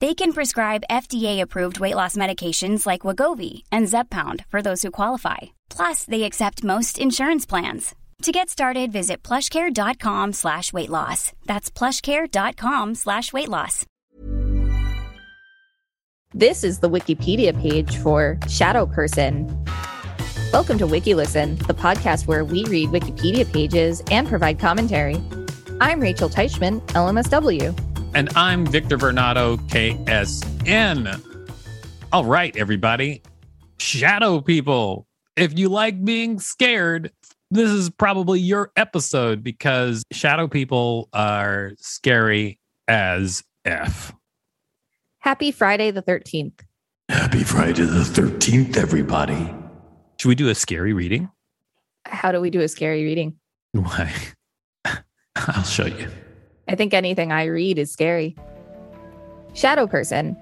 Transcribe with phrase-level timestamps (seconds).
[0.00, 5.38] They can prescribe FDA-approved weight loss medications like Wegovy and Zepbound for those who qualify.
[5.70, 7.96] Plus, they accept most insurance plans.
[8.22, 11.32] To get started, visit plushcare.com slash weight loss.
[11.46, 13.84] That's plushcare.com slash weight loss.
[16.32, 19.46] This is the Wikipedia page for Shadow Person.
[20.52, 25.20] Welcome to WikiListen, the podcast where we read Wikipedia pages and provide commentary.
[25.80, 27.87] I'm Rachel Teichman, LMSW.
[28.14, 31.22] And I'm Victor Varnado, KSN.
[32.12, 33.22] All right, everybody.
[33.78, 35.06] Shadow people.
[35.36, 37.12] If you like being scared,
[37.50, 42.58] this is probably your episode because shadow people are scary
[42.88, 44.12] as F.
[45.20, 46.60] Happy Friday the 13th.
[47.08, 49.54] Happy Friday the 13th, everybody.
[50.18, 51.30] Should we do a scary reading?
[52.04, 53.36] How do we do a scary reading?
[53.72, 54.12] Why?
[55.36, 56.08] I'll show you.
[56.68, 58.36] I think anything I read is scary.
[59.54, 60.36] Shadow Person.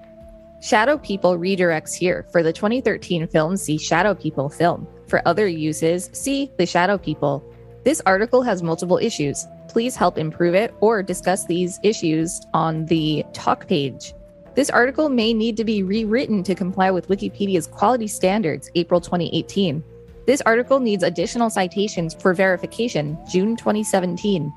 [0.61, 2.25] Shadow People redirects here.
[2.31, 4.87] For the 2013 film, see Shadow People film.
[5.07, 7.43] For other uses, see The Shadow People.
[7.85, 9.47] This article has multiple issues.
[9.69, 14.13] Please help improve it or discuss these issues on the talk page.
[14.55, 19.81] This article may need to be rewritten to comply with Wikipedia's quality standards, April 2018.
[20.25, 24.51] This article needs additional citations for verification, June 2017.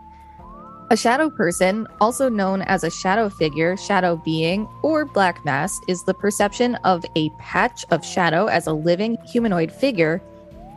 [0.93, 6.03] A shadow person, also known as a shadow figure, shadow being, or black mass, is
[6.03, 10.21] the perception of a patch of shadow as a living humanoid figure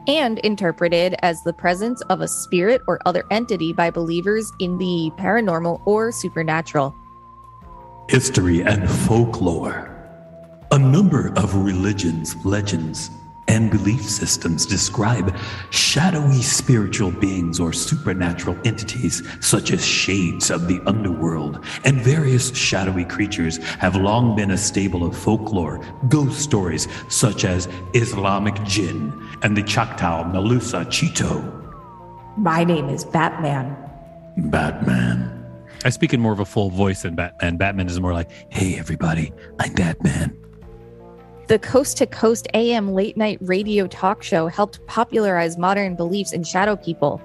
[0.08, 5.12] and interpreted as the presence of a spirit or other entity by believers in the
[5.18, 6.94] paranormal or supernatural.
[8.08, 9.90] History and folklore.
[10.70, 13.10] A number of religions, legends,
[13.48, 15.36] and belief systems describe
[15.70, 23.06] shadowy spiritual beings or supernatural entities, such as shades of the underworld, and various shadowy
[23.06, 29.12] creatures have long been a staple of folklore, ghost stories such as Islamic jinn
[29.42, 31.62] and the Choctaw Nalusa Chito.
[32.38, 33.78] My name is Batman.
[34.38, 35.30] Batman.
[35.86, 37.58] I speak in more of a full voice than Batman.
[37.58, 40.43] Batman is more like, hey, everybody, I'm Batman.
[41.48, 46.42] The Coast to Coast AM late night radio talk show helped popularize modern beliefs in
[46.42, 47.22] shadow people.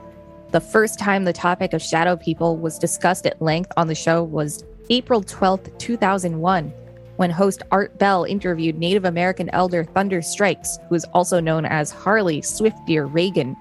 [0.50, 4.24] The first time the topic of shadow people was discussed at length on the show
[4.24, 6.72] was April 12th, 2001,
[7.14, 11.92] when host Art Bell interviewed Native American elder Thunder Strikes, who is also known as
[11.92, 13.56] Harley Swiftdeer Reagan.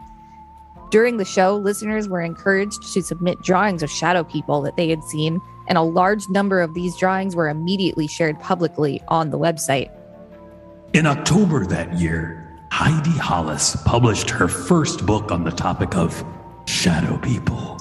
[0.89, 5.03] During the show, listeners were encouraged to submit drawings of shadow people that they had
[5.03, 9.91] seen, and a large number of these drawings were immediately shared publicly on the website.
[10.93, 16.23] In October that year, Heidi Hollis published her first book on the topic of
[16.65, 17.77] shadow people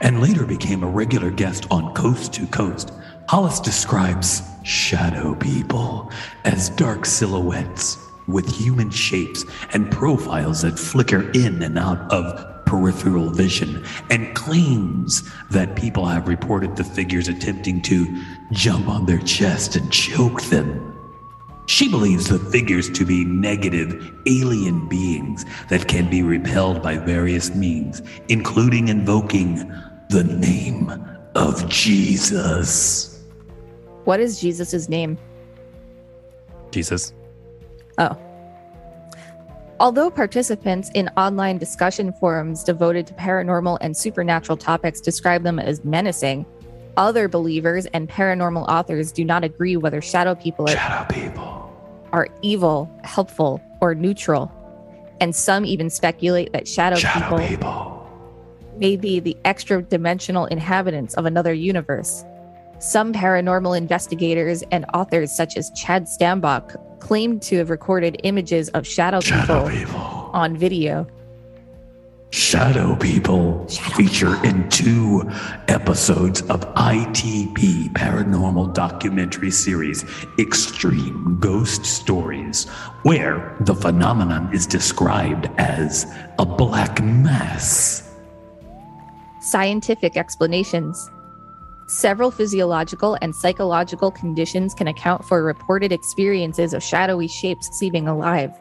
[0.00, 2.92] and later became a regular guest on Coast to Coast.
[3.28, 6.12] Hollis describes shadow people
[6.44, 7.96] as dark silhouettes
[8.28, 15.28] with human shapes and profiles that flicker in and out of peripheral vision and claims
[15.50, 18.22] that people have reported the figures attempting to
[18.52, 20.99] jump on their chest and choke them.
[21.70, 27.54] She believes the figures to be negative alien beings that can be repelled by various
[27.54, 29.72] means, including invoking
[30.08, 30.92] the name
[31.36, 33.22] of Jesus.
[34.02, 35.16] What is Jesus' name?
[36.72, 37.14] Jesus.
[37.98, 38.18] Oh.
[39.78, 45.84] Although participants in online discussion forums devoted to paranormal and supernatural topics describe them as
[45.84, 46.46] menacing,
[46.96, 51.49] other believers and paranormal authors do not agree whether shadow people are, Shadow people.
[52.12, 54.50] Are evil, helpful, or neutral.
[55.20, 58.10] And some even speculate that shadow, Shadow people people.
[58.78, 62.24] may be the extra dimensional inhabitants of another universe.
[62.78, 68.86] Some paranormal investigators and authors, such as Chad Stambaugh, claim to have recorded images of
[68.86, 70.30] shadow, Shadow people people.
[70.32, 71.06] on video.
[72.30, 75.28] Shadow People feature in two
[75.66, 80.04] episodes of ITV paranormal documentary series
[80.38, 82.68] Extreme Ghost Stories,
[83.02, 86.06] where the phenomenon is described as
[86.38, 88.08] a black mass.
[89.40, 91.10] Scientific explanations.
[91.88, 98.52] Several physiological and psychological conditions can account for reported experiences of shadowy shapes seeming alive.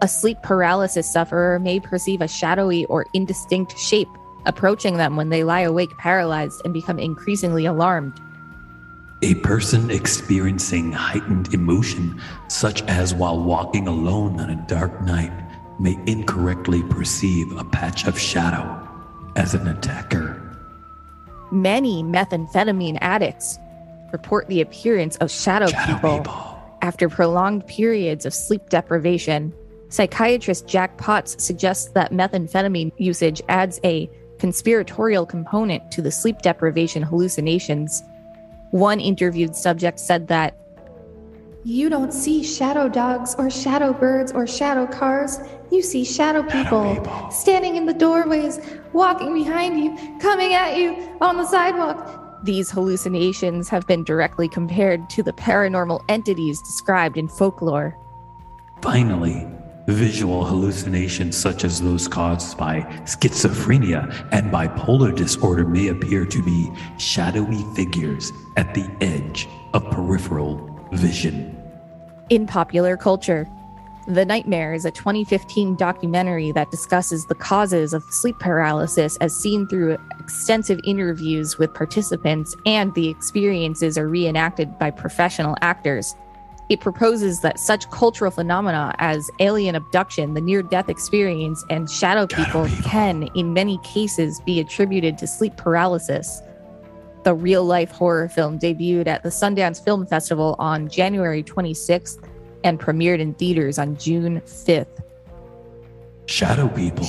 [0.00, 4.08] A sleep paralysis sufferer may perceive a shadowy or indistinct shape
[4.46, 8.18] approaching them when they lie awake paralyzed and become increasingly alarmed.
[9.22, 15.32] A person experiencing heightened emotion, such as while walking alone on a dark night,
[15.80, 18.88] may incorrectly perceive a patch of shadow
[19.34, 20.40] as an attacker.
[21.50, 23.58] Many methamphetamine addicts
[24.12, 26.58] report the appearance of shadow, Shadow people, people.
[26.82, 29.52] after prolonged periods of sleep deprivation.
[29.90, 37.02] Psychiatrist Jack Potts suggests that methamphetamine usage adds a conspiratorial component to the sleep deprivation
[37.02, 38.02] hallucinations.
[38.70, 40.56] One interviewed subject said that
[41.64, 45.40] You don't see shadow dogs or shadow birds or shadow cars.
[45.72, 47.30] You see shadow people, people.
[47.30, 48.60] standing in the doorways,
[48.92, 52.44] walking behind you, coming at you on the sidewalk.
[52.44, 57.96] these hallucinations have been directly compared to the paranormal entities described in folklore.
[58.80, 59.44] Finally,
[59.92, 66.70] visual hallucinations such as those caused by schizophrenia and bipolar disorder may appear to be
[66.98, 71.54] shadowy figures at the edge of peripheral vision.
[72.30, 73.48] In popular culture,
[74.06, 79.66] The Nightmare is a 2015 documentary that discusses the causes of sleep paralysis as seen
[79.68, 86.14] through extensive interviews with participants, and the experiences are reenacted by professional actors.
[86.68, 92.26] It proposes that such cultural phenomena as alien abduction, the near death experience, and shadow
[92.26, 96.42] people can, in many cases, be attributed to sleep paralysis.
[97.24, 102.22] The real life horror film debuted at the Sundance Film Festival on January 26th
[102.64, 105.02] and premiered in theaters on June 5th.
[106.26, 107.06] Shadow people,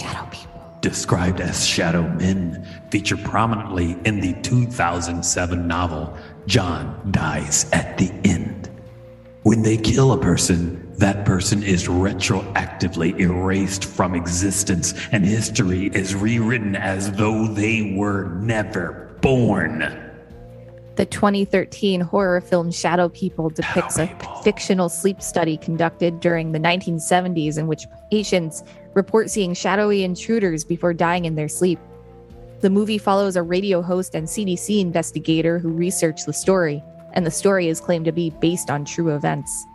[0.82, 6.18] described as shadow men, feature prominently in the 2007 novel
[6.48, 8.59] John Dies at the End.
[9.50, 16.14] When they kill a person, that person is retroactively erased from existence and history is
[16.14, 19.80] rewritten as though they were never born.
[20.98, 24.06] The 2013 horror film Shadow People depicts a
[24.44, 28.64] fictional sleep study conducted during the 1970s in which patients
[28.94, 31.80] report seeing shadowy intruders before dying in their sleep.
[32.60, 37.32] The movie follows a radio host and CDC investigator who research the story, and the
[37.32, 39.68] story is claimed to be based on true events.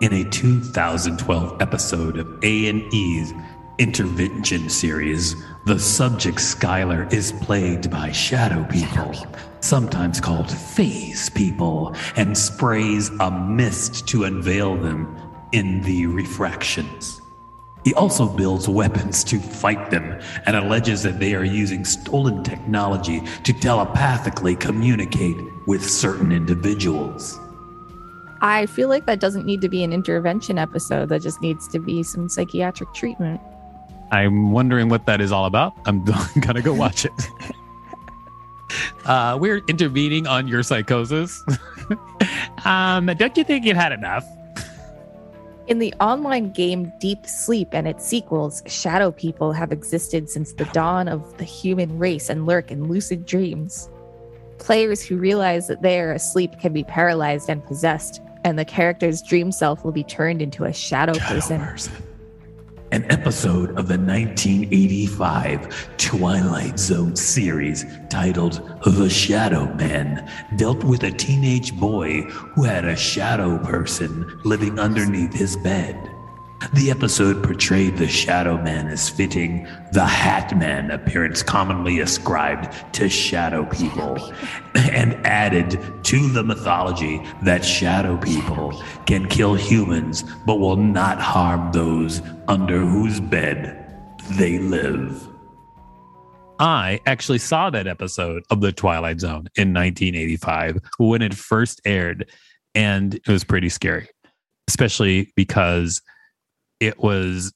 [0.00, 3.34] In a 2012 episode of A&E's
[3.78, 9.14] intervention series, the subject Skylar is plagued by shadow people,
[9.60, 15.16] sometimes called phase people, and sprays a mist to unveil them
[15.52, 17.20] in the refractions.
[17.88, 23.22] He also builds weapons to fight them and alleges that they are using stolen technology
[23.44, 27.40] to telepathically communicate with certain individuals.
[28.42, 31.78] I feel like that doesn't need to be an intervention episode, that just needs to
[31.78, 33.40] be some psychiatric treatment.
[34.10, 35.72] I'm wondering what that is all about.
[35.86, 36.04] I'm
[36.40, 37.12] gonna go watch it.
[39.06, 41.42] Uh, we're intervening on your psychosis.
[42.66, 44.22] um, don't you think you've had enough?
[45.68, 50.64] In the online game Deep Sleep and its sequels, shadow people have existed since the
[50.66, 53.90] dawn of the human race and lurk in lucid dreams.
[54.56, 59.20] Players who realize that they are asleep can be paralyzed and possessed, and the character's
[59.20, 61.60] dream self will be turned into a shadow, person.
[62.90, 70.26] An episode of the 1985 Twilight Zone series titled The Shadow Man
[70.56, 75.96] dealt with a teenage boy who had a shadow person living underneath his bed.
[76.74, 83.08] The episode portrayed the Shadow Man as fitting the Hat Man appearance commonly ascribed to
[83.08, 84.32] shadow people,
[84.74, 91.70] and added to the mythology that shadow people can kill humans but will not harm
[91.72, 95.28] those under whose bed they live.
[96.58, 102.28] I actually saw that episode of The Twilight Zone in 1985 when it first aired,
[102.74, 104.08] and it was pretty scary,
[104.66, 106.02] especially because
[106.80, 107.52] it was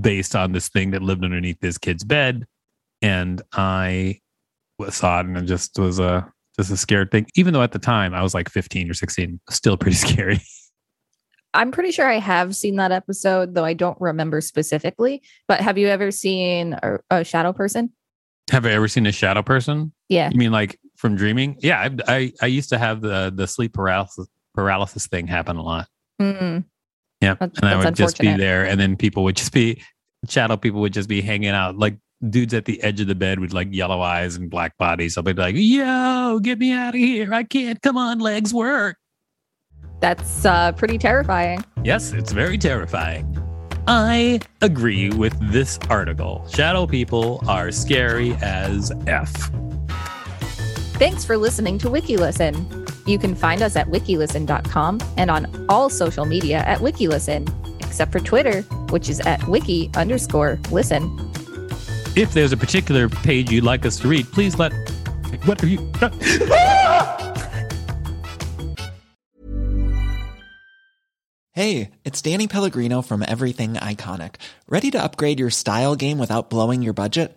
[0.00, 2.46] based on this thing that lived underneath this kid's bed.
[3.00, 4.20] And I
[4.90, 7.26] saw it and it just was a just a scared thing.
[7.34, 10.40] Even though at the time I was like 15 or 16, still pretty scary.
[11.54, 15.22] I'm pretty sure I have seen that episode, though I don't remember specifically.
[15.48, 17.92] But have you ever seen a, a shadow person?
[18.50, 19.92] Have I ever seen a shadow person?
[20.08, 20.30] Yeah.
[20.30, 21.56] You mean like from dreaming?
[21.60, 25.62] Yeah, I I, I used to have the the sleep paralysis paralysis thing happen a
[25.62, 25.88] lot.
[26.20, 26.64] Mm,
[27.22, 29.80] Yeah, That's- and I would just be there, and then people would just be
[30.28, 31.96] shadow people would just be hanging out like
[32.28, 35.16] dudes at the edge of the bed with like yellow eyes and black bodies.
[35.16, 37.32] I'll be like, "Yo, get me out of here!
[37.32, 37.80] I can't.
[37.80, 38.96] Come on, legs work."
[40.02, 41.64] that's uh, pretty terrifying.
[41.84, 43.38] Yes, it's very terrifying.
[43.86, 46.46] I agree with this article.
[46.48, 49.32] Shadow people are scary as f.
[50.98, 52.81] Thanks for listening to WikiListen.
[53.06, 58.20] You can find us at wikilisten.com and on all social media at WikiListen, except for
[58.20, 61.04] Twitter, which is at wiki underscore listen.
[62.14, 64.72] If there's a particular page you'd like us to read, please let.
[65.44, 65.92] What are you?
[71.54, 74.36] Hey, it's Danny Pellegrino from Everything Iconic.
[74.70, 77.36] Ready to upgrade your style game without blowing your budget?